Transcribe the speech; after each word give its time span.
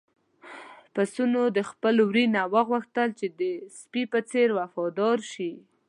پسونو 0.93 1.41
د 1.57 1.59
خپل 1.69 1.95
وري 2.07 2.25
نه 2.35 2.43
وغوښتل 2.53 3.09
چې 3.19 3.27
د 3.39 3.41
سپي 3.79 4.03
په 4.11 4.19
څېر 4.29 4.47
وفادار 4.59 5.17
شي. 5.31 5.51